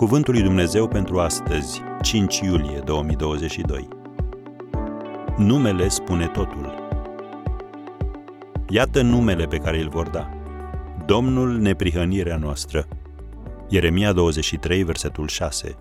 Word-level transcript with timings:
Cuvântul 0.00 0.34
lui 0.34 0.42
Dumnezeu 0.42 0.88
pentru 0.88 1.20
astăzi, 1.20 1.80
5 2.02 2.38
iulie 2.38 2.78
2022. 2.78 3.88
Numele 5.36 5.88
spune 5.88 6.26
totul. 6.26 6.74
Iată 8.68 9.02
numele 9.02 9.46
pe 9.46 9.56
care 9.56 9.80
îl 9.80 9.88
vor 9.88 10.08
da. 10.08 10.30
Domnul 11.06 11.58
neprihănirea 11.58 12.36
noastră. 12.36 12.88
Ieremia 13.68 14.12
23, 14.12 14.82
versetul 14.82 15.28
6. 15.28 15.76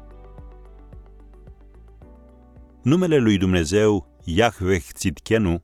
Numele 2.82 3.18
lui 3.18 3.38
Dumnezeu, 3.38 4.20
Yahweh 4.24 4.84
Tzidkenu, 4.94 5.64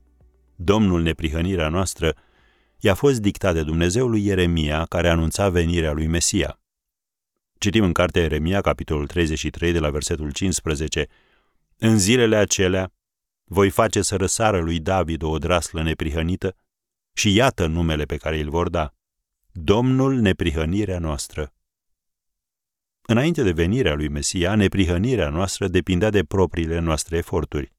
Domnul 0.54 1.02
neprihănirea 1.02 1.68
noastră, 1.68 2.14
i-a 2.80 2.94
fost 2.94 3.20
dictat 3.20 3.54
de 3.54 3.62
Dumnezeu 3.62 4.06
lui 4.06 4.24
Ieremia, 4.24 4.84
care 4.88 5.08
anunța 5.08 5.48
venirea 5.48 5.92
lui 5.92 6.06
Mesia. 6.06 6.60
Citim 7.58 7.84
în 7.84 7.92
cartea 7.92 8.22
Ieremia, 8.22 8.60
capitolul 8.60 9.06
33, 9.06 9.72
de 9.72 9.78
la 9.78 9.90
versetul 9.90 10.32
15. 10.32 11.06
În 11.76 11.98
zilele 11.98 12.36
acelea 12.36 12.92
voi 13.44 13.70
face 13.70 14.02
să 14.02 14.16
răsară 14.16 14.60
lui 14.60 14.80
David 14.80 15.22
o 15.22 15.28
odraslă 15.28 15.82
neprihănită 15.82 16.56
și 17.12 17.34
iată 17.34 17.66
numele 17.66 18.04
pe 18.04 18.16
care 18.16 18.40
îl 18.40 18.50
vor 18.50 18.68
da. 18.68 18.94
Domnul 19.52 20.14
neprihănirea 20.14 20.98
noastră. 20.98 21.52
Înainte 23.02 23.42
de 23.42 23.52
venirea 23.52 23.94
lui 23.94 24.08
Mesia, 24.08 24.54
neprihănirea 24.54 25.28
noastră 25.28 25.68
depindea 25.68 26.10
de 26.10 26.24
propriile 26.24 26.78
noastre 26.78 27.16
eforturi. 27.16 27.72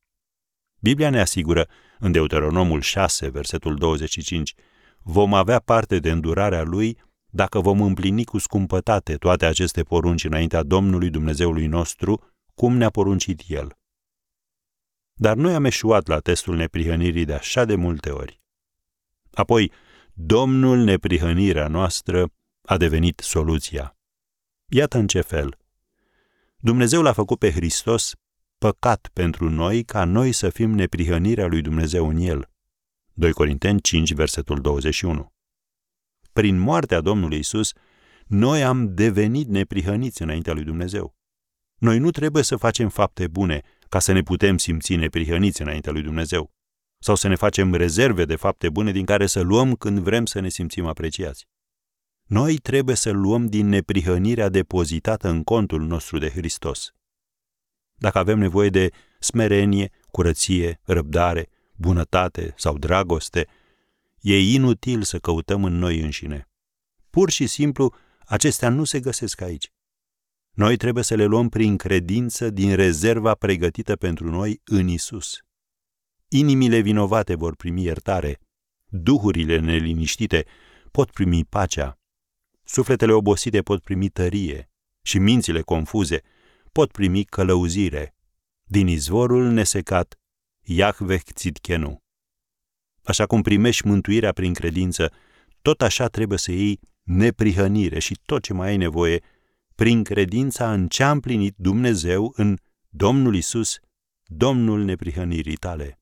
Biblia 0.80 1.09
ne 1.09 1.20
asigură, 1.20 1.67
în 2.00 2.12
Deuteronomul 2.12 2.81
6, 2.81 3.30
versetul 3.30 3.75
25, 3.75 4.53
vom 5.00 5.34
avea 5.34 5.59
parte 5.59 6.00
de 6.00 6.12
îndurarea 6.12 6.64
lui 6.64 6.98
dacă 7.38 7.59
vom 7.59 7.81
împlini 7.81 8.23
cu 8.23 8.38
scumpătate 8.38 9.16
toate 9.16 9.45
aceste 9.45 9.83
porunci 9.83 10.23
înaintea 10.23 10.63
Domnului 10.63 11.09
Dumnezeului 11.09 11.67
nostru, 11.67 12.23
cum 12.55 12.77
ne-a 12.77 12.89
poruncit 12.89 13.41
El. 13.47 13.77
Dar 15.13 15.35
noi 15.35 15.53
am 15.53 15.65
eșuat 15.65 16.08
la 16.08 16.19
testul 16.19 16.55
neprihănirii 16.55 17.25
de 17.25 17.33
așa 17.33 17.65
de 17.65 17.75
multe 17.75 18.09
ori. 18.09 18.41
Apoi, 19.33 19.71
Domnul 20.13 20.77
neprihănirea 20.77 21.67
noastră 21.67 22.33
a 22.61 22.77
devenit 22.77 23.19
soluția. 23.19 23.97
Iată 24.65 24.97
în 24.97 25.08
ce 25.08 25.21
fel. 25.21 25.58
Dumnezeu 26.58 27.02
l-a 27.02 27.13
făcut 27.13 27.39
pe 27.39 27.52
Hristos 27.52 28.11
păcat 28.58 29.09
pentru 29.13 29.49
noi 29.49 29.83
ca 29.83 30.03
noi 30.03 30.31
să 30.31 30.49
fim 30.49 30.71
neprihănirea 30.71 31.47
lui 31.47 31.61
Dumnezeu 31.61 32.09
în 32.09 32.17
El. 32.17 32.49
2 33.13 33.31
Corinteni 33.31 33.81
5, 33.81 34.13
versetul 34.13 34.61
21 34.61 35.35
prin 36.38 36.57
moartea 36.57 37.02
Domnului 37.02 37.38
Isus, 37.38 37.73
noi 38.27 38.63
am 38.63 38.93
devenit 38.93 39.47
neprihăniți 39.47 40.21
înaintea 40.21 40.53
lui 40.53 40.63
Dumnezeu. 40.63 41.16
Noi 41.77 41.99
nu 41.99 42.11
trebuie 42.11 42.43
să 42.43 42.55
facem 42.55 42.89
fapte 42.89 43.27
bune 43.27 43.61
ca 43.89 43.99
să 43.99 44.11
ne 44.11 44.21
putem 44.21 44.58
simți 44.58 44.95
neprihăniți 44.95 45.61
înaintea 45.61 45.91
lui 45.91 46.02
Dumnezeu 46.02 46.52
sau 46.99 47.15
să 47.15 47.27
ne 47.27 47.35
facem 47.35 47.73
rezerve 47.73 48.25
de 48.25 48.35
fapte 48.35 48.69
bune 48.69 48.91
din 48.91 49.05
care 49.05 49.25
să 49.25 49.41
luăm 49.41 49.75
când 49.75 49.99
vrem 49.99 50.25
să 50.25 50.39
ne 50.39 50.49
simțim 50.49 50.85
apreciați. 50.85 51.47
Noi 52.23 52.55
trebuie 52.55 52.95
să 52.95 53.11
luăm 53.11 53.45
din 53.45 53.67
neprihănirea 53.67 54.49
depozitată 54.49 55.30
în 55.30 55.43
contul 55.43 55.81
nostru 55.81 56.17
de 56.17 56.30
Hristos. 56.30 56.93
Dacă 57.93 58.17
avem 58.17 58.39
nevoie 58.39 58.69
de 58.69 58.89
smerenie, 59.19 59.91
curăție, 60.11 60.80
răbdare, 60.83 61.49
bunătate 61.75 62.53
sau 62.58 62.77
dragoste, 62.77 63.47
E 64.30 64.39
inutil 64.53 65.03
să 65.03 65.20
căutăm 65.20 65.64
în 65.64 65.73
noi 65.73 66.00
înșine. 66.00 66.50
Pur 67.09 67.30
și 67.30 67.47
simplu, 67.47 67.94
acestea 68.25 68.70
nu 68.70 68.83
se 68.83 69.00
găsesc 69.00 69.42
aici. 69.42 69.72
Noi 70.52 70.77
trebuie 70.77 71.04
să 71.04 71.15
le 71.15 71.26
luăm 71.26 71.49
prin 71.49 71.77
credință 71.77 72.49
din 72.49 72.76
rezerva 72.76 73.36
pregătită 73.36 73.95
pentru 73.95 74.30
noi 74.30 74.61
în 74.64 74.88
Isus. 74.88 75.38
Inimile 76.27 76.80
vinovate 76.80 77.36
vor 77.36 77.55
primi 77.55 77.83
iertare, 77.83 78.39
duhurile 78.86 79.60
neliniștite 79.60 80.45
pot 80.92 81.11
primi 81.11 81.45
pacea, 81.45 81.99
sufletele 82.64 83.11
obosite 83.11 83.61
pot 83.61 83.82
primi 83.83 84.09
tărie 84.09 84.70
și 85.02 85.20
mințile 85.20 85.61
confuze 85.61 86.21
pot 86.71 86.92
primi 86.92 87.23
călăuzire. 87.23 88.15
Din 88.64 88.88
izvorul 88.88 89.52
nesecat, 89.52 90.20
Iahveh 90.64 91.21
Tzidkenu. 91.21 92.07
Așa 93.08 93.26
cum 93.26 93.42
primești 93.42 93.88
mântuirea 93.88 94.32
prin 94.32 94.54
credință, 94.54 95.12
tot 95.62 95.82
așa 95.82 96.08
trebuie 96.08 96.38
să 96.38 96.52
iei 96.52 96.80
neprihănire 97.04 98.00
și 98.00 98.20
tot 98.26 98.44
ce 98.44 98.54
mai 98.54 98.68
ai 98.68 98.78
nevoie 98.78 99.22
prin 99.76 100.04
credința 100.04 100.73
în 100.73 100.88
ce 100.88 101.04
a 101.04 101.12
împlinit 101.12 101.54
Dumnezeu 101.58 102.34
în 102.36 102.58
Domnul 102.90 103.36
Isus, 103.36 103.80
Domnul 104.23 104.84
neprihănirii 104.84 105.56
tale. 105.56 106.00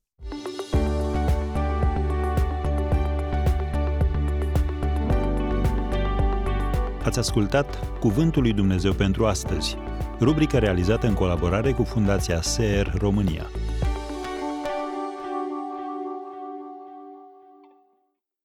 Ați 7.02 7.18
ascultat 7.18 7.98
Cuvântul 7.98 8.42
lui 8.42 8.52
Dumnezeu 8.52 8.92
pentru 8.92 9.26
astăzi, 9.26 9.76
rubrica 10.20 10.58
realizată 10.58 11.06
în 11.06 11.14
colaborare 11.14 11.72
cu 11.72 11.82
Fundația 11.82 12.42
SER 12.42 12.94
România. 12.98 13.50